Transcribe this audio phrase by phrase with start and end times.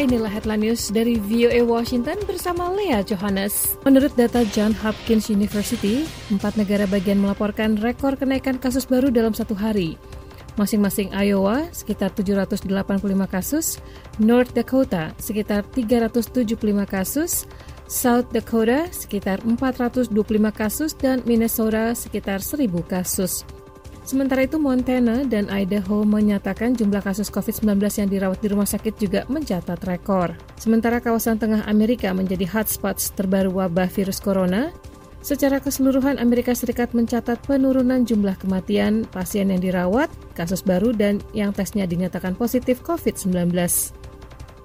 [0.00, 3.76] Inilah headline news dari VOA Washington bersama Lea Johannes.
[3.84, 9.52] Menurut data John Hopkins University, empat negara bagian melaporkan rekor kenaikan kasus baru dalam satu
[9.52, 10.00] hari.
[10.56, 12.64] Masing-masing Iowa sekitar 785
[13.28, 13.76] kasus,
[14.16, 16.56] North Dakota sekitar 375
[16.88, 17.44] kasus,
[17.84, 20.16] South Dakota sekitar 425
[20.48, 23.44] kasus, dan Minnesota sekitar 1000 kasus.
[24.10, 29.22] Sementara itu Montana dan Idaho menyatakan jumlah kasus COVID-19 yang dirawat di rumah sakit juga
[29.30, 30.34] mencatat rekor.
[30.58, 34.74] Sementara kawasan tengah Amerika menjadi hotspots terbaru wabah virus corona,
[35.20, 41.52] Secara keseluruhan, Amerika Serikat mencatat penurunan jumlah kematian pasien yang dirawat, kasus baru, dan yang
[41.52, 43.52] tesnya dinyatakan positif COVID-19.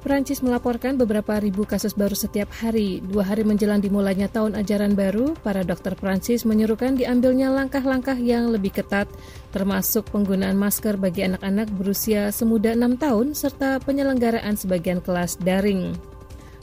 [0.06, 3.02] Perancis melaporkan beberapa ribu kasus baru setiap hari.
[3.02, 8.70] Dua hari menjelang dimulainya tahun ajaran baru, para dokter Perancis menyerukan diambilnya langkah-langkah yang lebih
[8.70, 9.10] ketat,
[9.50, 15.98] termasuk penggunaan masker bagi anak-anak berusia semuda 6 tahun, serta penyelenggaraan sebagian kelas daring.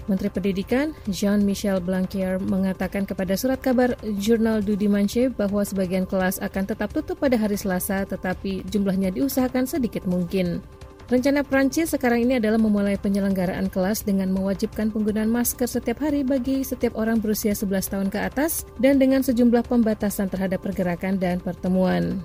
[0.07, 6.63] Menteri Pendidikan Jean-Michel Blanquer mengatakan kepada surat kabar jurnal Du Dimanche bahwa sebagian kelas akan
[6.63, 10.63] tetap tutup pada hari Selasa tetapi jumlahnya diusahakan sedikit mungkin.
[11.13, 16.65] Rencana Prancis sekarang ini adalah memulai penyelenggaraan kelas dengan mewajibkan penggunaan masker setiap hari bagi
[16.65, 22.25] setiap orang berusia 11 tahun ke atas dan dengan sejumlah pembatasan terhadap pergerakan dan pertemuan.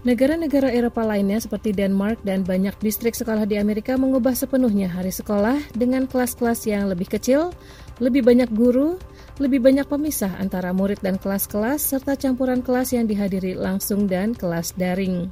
[0.00, 5.60] Negara-negara Eropa lainnya seperti Denmark dan banyak distrik sekolah di Amerika mengubah sepenuhnya hari sekolah
[5.76, 7.52] dengan kelas-kelas yang lebih kecil,
[8.00, 8.96] lebih banyak guru,
[9.36, 14.72] lebih banyak pemisah antara murid dan kelas-kelas, serta campuran kelas yang dihadiri langsung dan kelas
[14.72, 15.28] daring.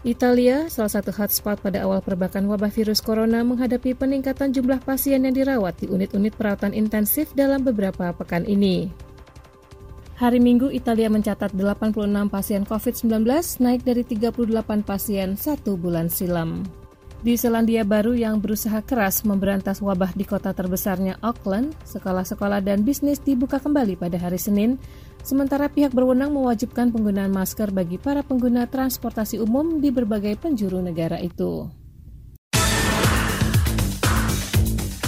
[0.00, 5.36] Italia, salah satu hotspot pada awal perbakan wabah virus corona, menghadapi peningkatan jumlah pasien yang
[5.36, 8.88] dirawat di unit-unit perawatan intensif dalam beberapa pekan ini.
[10.16, 13.28] Hari Minggu, Italia mencatat 86 pasien COVID-19,
[13.60, 16.64] naik dari 38 pasien satu bulan silam.
[17.20, 23.20] Di Selandia Baru yang berusaha keras memberantas wabah di kota terbesarnya Auckland, sekolah-sekolah dan bisnis
[23.20, 24.80] dibuka kembali pada hari Senin,
[25.20, 31.20] sementara pihak berwenang mewajibkan penggunaan masker bagi para pengguna transportasi umum di berbagai penjuru negara
[31.20, 31.68] itu.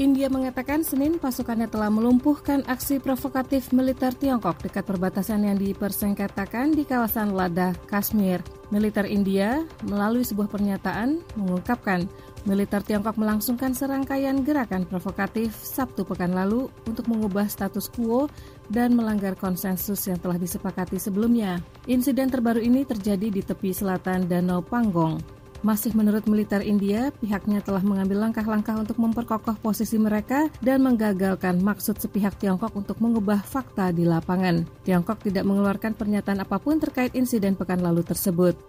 [0.02, 6.82] India mengatakan Senin pasukannya telah melumpuhkan aksi provokatif militer Tiongkok dekat perbatasan yang dipersengketakan di
[6.82, 8.42] kawasan Ladakh, Kashmir.
[8.74, 12.10] Militer India melalui sebuah pernyataan mengungkapkan
[12.50, 18.26] militer Tiongkok melangsungkan serangkaian gerakan provokatif Sabtu pekan lalu untuk mengubah status quo
[18.74, 21.62] dan melanggar konsensus yang telah disepakati sebelumnya.
[21.86, 25.33] Insiden terbaru ini terjadi di tepi selatan Danau Panggong.
[25.64, 32.04] Masih menurut militer India, pihaknya telah mengambil langkah-langkah untuk memperkokoh posisi mereka dan menggagalkan maksud
[32.04, 34.68] sepihak Tiongkok untuk mengubah fakta di lapangan.
[34.84, 38.60] Tiongkok tidak mengeluarkan pernyataan apa pun terkait insiden pekan lalu tersebut.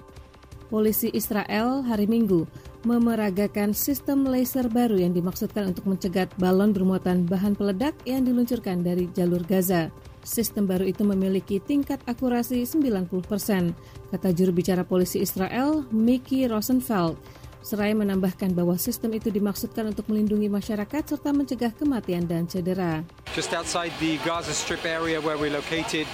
[0.72, 2.48] Polisi Israel hari Minggu
[2.88, 9.08] memeragakan sistem laser baru yang dimaksudkan untuk mencegat balon bermuatan bahan peledak yang diluncurkan dari
[9.12, 9.92] jalur Gaza.
[10.24, 13.76] Sistem baru itu memiliki tingkat akurasi 90 persen,
[14.08, 17.20] kata juru bicara polisi Israel, Mickey Rosenfeld.
[17.64, 23.04] Seraya menambahkan bahwa sistem itu dimaksudkan untuk melindungi masyarakat serta mencegah kematian dan cedera.
[23.36, 26.04] Just outside the Gaza Strip area where we're located,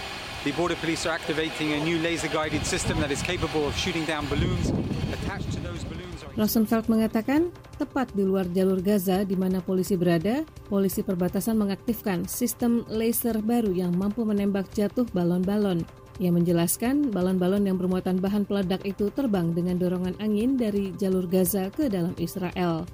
[0.45, 4.25] the border police are activating a new laser-guided system that is capable of shooting down
[4.33, 4.72] balloons
[5.13, 6.25] attached to those balloons.
[6.39, 12.87] Rosenfeld mengatakan, tepat di luar jalur Gaza di mana polisi berada, polisi perbatasan mengaktifkan sistem
[12.89, 15.84] laser baru yang mampu menembak jatuh balon-balon.
[16.21, 21.69] Ia menjelaskan balon-balon yang bermuatan bahan peledak itu terbang dengan dorongan angin dari jalur Gaza
[21.72, 22.89] ke dalam Israel.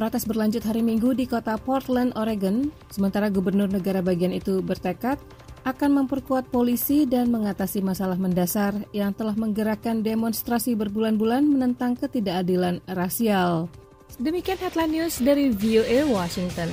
[0.00, 5.20] Protes berlanjut hari Minggu di kota Portland, Oregon, sementara gubernur negara bagian itu bertekad
[5.68, 13.68] akan memperkuat polisi dan mengatasi masalah mendasar yang telah menggerakkan demonstrasi berbulan-bulan menentang ketidakadilan rasial.
[14.16, 16.72] Demikian headline news dari VOA Washington.